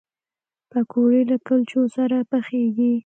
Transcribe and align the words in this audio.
پکورې 0.71 1.21
له 1.29 1.37
کلچو 1.47 1.81
سره 1.95 2.17
پخېږي 2.29 2.93